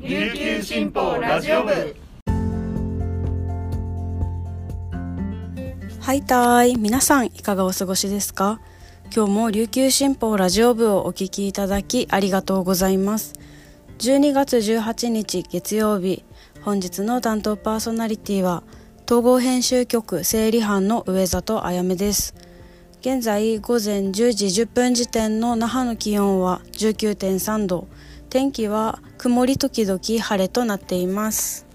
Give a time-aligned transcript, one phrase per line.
[0.00, 1.96] 琉球新報ラジオ部。
[5.98, 6.76] はいたい。
[6.76, 8.60] 皆さんいかがお過ごしですか？
[9.12, 13.34] 今日も琉球新報ラジオ部をお聞きいただきありがとうございます。
[13.98, 16.24] 12月18日月曜日
[16.62, 18.62] 本日の担当パーソナリティは
[19.04, 22.36] 統合編集局整理班の上里あやめです。
[23.00, 27.88] 現在午前10時10分時点の那覇の気温は19.3度。
[28.30, 31.66] 天気は曇り時々晴れとなっています。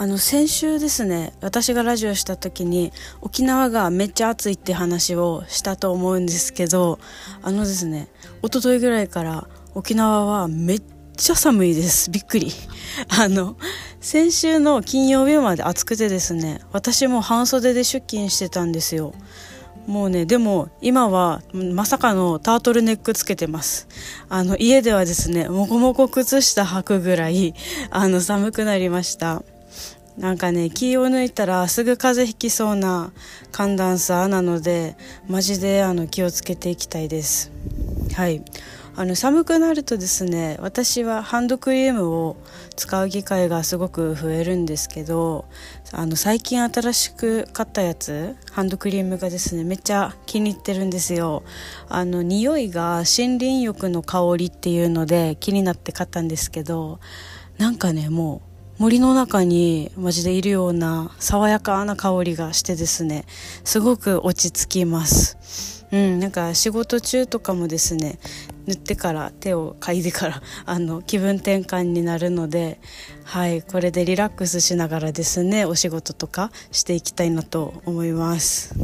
[0.00, 7.00] あの先週ですね私がラジオした時に沖縄がめっちゃ暑いって話をしたと思うんですけど
[7.42, 8.08] あのですね
[8.40, 10.82] 一昨日ぐらいから沖縄はめっ
[11.16, 12.10] ちゃ寒いです。
[12.10, 12.52] びっくり。
[13.20, 13.56] あの
[14.00, 19.12] 先週の金曜日まで暑くてですね私も半袖で出勤してたんですよ。
[19.88, 23.88] もうねでも今はまさかのタートルネックつけてます。
[24.28, 27.54] あの家ではですねもこもこ靴下履くぐらい
[27.88, 29.42] あの寒くなりました。
[30.18, 33.12] なんかね気を抜いたらすぐ風邪ひきそうな
[33.50, 34.94] 寒暖差なので
[35.26, 37.50] マジであの気をつけていきたいです。
[38.14, 38.42] はい。
[38.98, 42.36] あの寒くなるとですね私はハンドクリームを
[42.74, 45.44] 使う機会がすごく増えるんですけど
[45.92, 51.44] あの最近新しく買ったやつハンドクリームがですねめっちゃ気に入ってるんですよ。
[51.88, 56.98] あの匂いが森林浴の香りっていうので気になって買ったんですけど
[57.56, 58.42] なんかねも
[58.78, 63.26] う森の中にマジでいるような爽やかな香りがしてですね
[63.62, 65.86] すごく落ち着きます。
[65.92, 68.18] うんなんか仕事中とかもですね
[68.68, 72.78] 塗ってから手を嗅いでから あの気分転換になるので
[73.24, 78.74] はいこれでリラックスしながらですねお仕事とかしていきたいなと思います。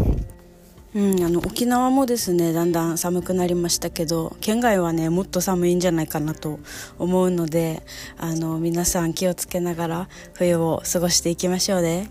[0.94, 6.60] うん、あの沖縄もですねだんだん寒くなりましたけど県外はねもっと寒いんじゃないかなと
[7.00, 7.82] 思うので
[8.16, 12.08] あの皆さん気をつけながら冬を過ごしていきましょうね。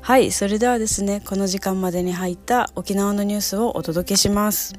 [0.00, 4.74] はいそれではですねこの時間までに入った沖縄のニュースをお届けします。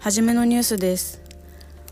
[0.00, 1.27] はじめのニュースです。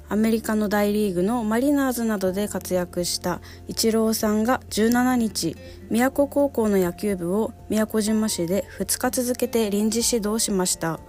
[0.08, 5.56] アメリカの大リーグのマリナーズなどで活躍したイチローさんが17日
[5.90, 11.00] 宮古高校の野球部を宮古島市で2日続けて臨時指導しました。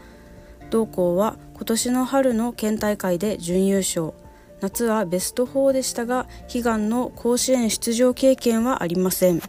[0.69, 4.13] 同校は今年の春の県大会で準優勝。
[4.59, 9.41] 夏はベスト4でしたが悲願の甲子園出場経験はありません。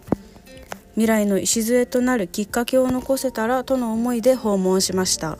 [0.92, 5.38] 未来の礎となるきっかけを残せたらとの思いで訪問しました。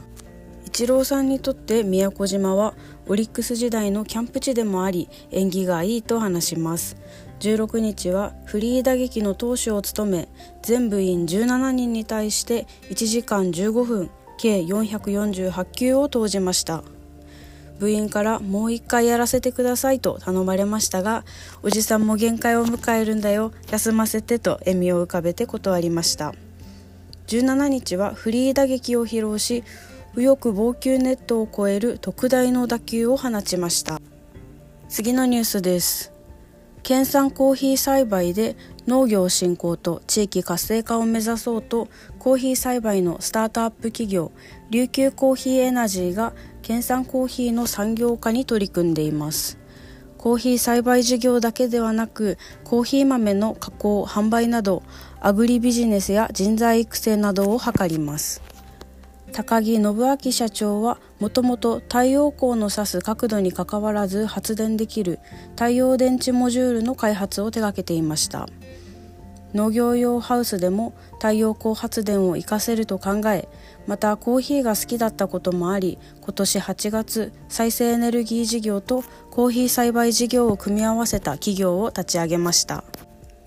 [0.69, 2.75] イチローさんにとって宮古島は
[3.07, 6.99] オリックス時代のキャンプ地でもあり縁起がいいと話します。
[7.41, 10.29] 16日はフリー打撃の投手を務め
[10.63, 16.85] 全部員17人に対して1時間15分計448球を投じました。
[17.79, 21.25] 部員からもう一回やらせてくださいと頼まれましたが
[21.63, 26.35] おじさんも限界を迎えるんだよ休ませてと笑みを浮かべて断りました。
[27.29, 29.65] 17日はフリー打撃を披露し
[30.15, 34.01] 右翼防球ネットを越える特大の打球を放ちました。
[34.89, 36.13] 次のニュースです。
[36.83, 44.33] 県産コーヒー栽培で農業振興と地域活性化を目指そうとコーヒー栽培のスタートアップ企業
[44.71, 46.33] 琉球コーヒーエナジーが
[46.63, 49.59] 県産コーヒーの産業化に取り組んでいます。
[50.17, 54.83] コーヒー栽培事業だけではなくコーヒー豆の加工販売など
[55.21, 58.48] アグリビジネスや人材育成などを図ります。
[59.33, 68.49] 高木信明社長はもともと太陽光の指す角度にかかわらず発電できる太陽電池モジュールの開発を手掛けていました。
[69.55, 73.49] 農業用ハウスでも太陽光発電を活かせると考え
[73.87, 82.85] またコーヒーが好きだったこともあり今年8月再生エネルギー事業とコーヒー栽培事業を組み合わせた企業を立ち上げました。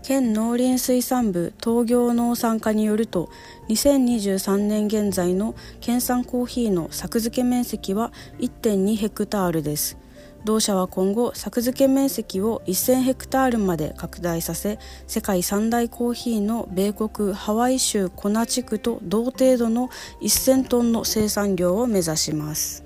[0.04, 3.30] 県農林水産部東業農産課によると
[3.70, 9.98] 2023年現在の県産コーヒーの作付け面積は1.2ヘクタールです。
[10.44, 19.90] 同社は今後作付け面積を1000ヘクタールまで拡大させ世界三大コーヒーの米国ハワイ州コナ地区と同程度の
[20.22, 22.84] 1000トンの生産量を目指します。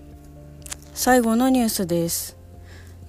[0.94, 2.45] 最後のニュースです。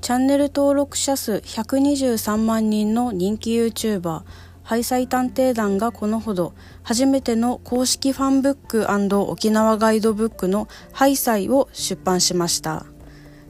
[0.00, 4.22] チャンネル登録者数123万人の人気 YouTuber
[4.62, 6.52] ハイサイ探偵団がこのほど
[6.82, 8.87] 初めての公式ファンブック
[9.31, 12.84] 沖縄ガイドブックのハイサイを出版しました。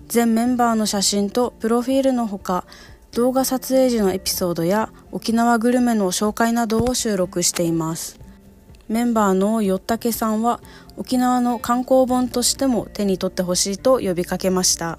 [0.09, 2.65] 全メンバーの写真とプロフィールのほか
[3.13, 8.21] 動画撮影時のエピソードや沖縄グルメの紹介などを収録しています。
[8.89, 10.61] メンバーのよったけさんは
[10.99, 14.99] 沖縄の観光本としても手に取ってほしいと呼びかけました。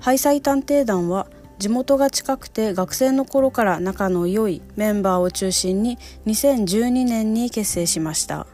[0.00, 1.26] ハイサイ探偵団は
[1.58, 8.46] 地元が近くて学生の頃から仲の良いメンバーを中心に2012年に結成しました。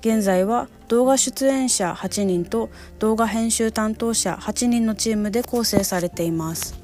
[0.00, 2.68] 現在は動画出演者8人と
[2.98, 6.74] 動画編集担当者8人のチームで構成されています。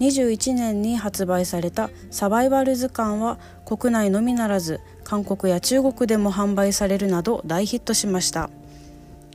[0.00, 8.50] 21年に発売されたサバイバル図鑑は国内のみならず韓国や中国でも販売されるなど大ヒットしました。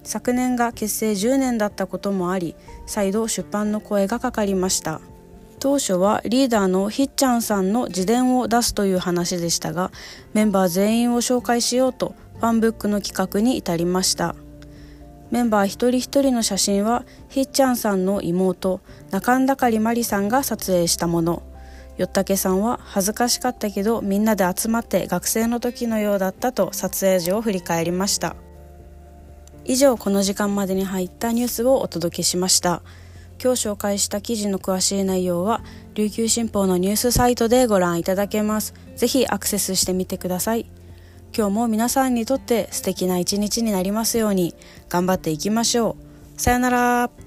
[0.05, 2.55] 昨年が結成10年だったこともあり
[2.85, 5.01] 再度出版の声がかかりました。
[5.59, 9.91] 当初はリーダーのひっちゃんさんの自伝を出すという話でしたが
[10.33, 14.35] メンバー全員を紹介しようとファンブックの企画に至りました。
[15.31, 18.79] メンバー一人一人の写真はひっちゃんさんの妹
[19.09, 21.41] 中んだかりまりさんが撮影したもの。
[21.97, 28.35] よったけさんは恥ずかしかったけどみんなで集まって学生の時のようだったと撮影時を振り返りました。
[29.65, 32.83] 以上この時間までに入ったニュースをお届けしました。
[33.43, 35.61] 今日紹介した記事の詳しい内容は
[35.95, 38.73] 琉球新報のニュースサイトでご覧いただけます。
[38.95, 40.67] ぜひアクセスしてみてください。
[41.35, 44.55] 今日も皆さんにとって素敵な一日になりますように。
[44.87, 45.97] 頑張っていきましょ
[46.37, 46.41] う。
[46.41, 47.24] さよなら。